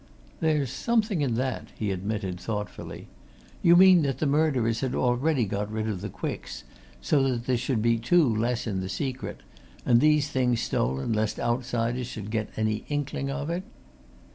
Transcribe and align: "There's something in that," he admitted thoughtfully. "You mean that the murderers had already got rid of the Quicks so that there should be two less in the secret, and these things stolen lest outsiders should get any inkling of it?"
"There's 0.39 0.71
something 0.71 1.21
in 1.21 1.35
that," 1.35 1.67
he 1.77 1.91
admitted 1.91 2.39
thoughtfully. 2.39 3.07
"You 3.61 3.75
mean 3.75 4.01
that 4.01 4.17
the 4.17 4.25
murderers 4.25 4.79
had 4.79 4.95
already 4.95 5.45
got 5.45 5.71
rid 5.71 5.87
of 5.87 6.01
the 6.01 6.09
Quicks 6.09 6.63
so 7.03 7.21
that 7.29 7.45
there 7.45 7.55
should 7.55 7.83
be 7.83 7.99
two 7.99 8.27
less 8.27 8.65
in 8.65 8.81
the 8.81 8.89
secret, 8.89 9.41
and 9.85 10.01
these 10.01 10.27
things 10.27 10.59
stolen 10.59 11.13
lest 11.13 11.39
outsiders 11.39 12.07
should 12.07 12.31
get 12.31 12.49
any 12.57 12.83
inkling 12.89 13.29
of 13.29 13.51
it?" 13.51 13.61